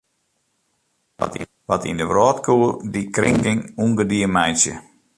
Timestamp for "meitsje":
4.35-4.73